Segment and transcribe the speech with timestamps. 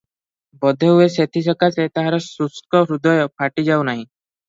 [0.63, 4.05] ବୋଧହୁଏ ସେଥିସକାଶେ ତାହାର ଶୁଷ୍କ ହୃଦୟ ଫାଟିଯାଉ ନାହିଁ।